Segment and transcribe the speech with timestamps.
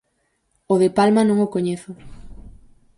[0.73, 1.91] O de Palma non o coñezo.